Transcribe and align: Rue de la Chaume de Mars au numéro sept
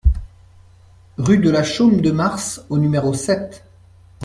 Rue 1.19 1.37
de 1.37 1.51
la 1.51 1.63
Chaume 1.63 2.01
de 2.01 2.09
Mars 2.09 2.65
au 2.69 2.79
numéro 2.79 3.13
sept 3.13 3.63